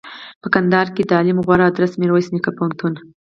په 0.41 0.47
کندهار 0.53 0.87
کښي 0.95 1.03
دتعلم 1.05 1.37
غوره 1.45 1.65
ادرس 1.67 1.91
میرویس 2.01 2.27
نیکه 2.33 2.51
پوهنتون 2.57 2.93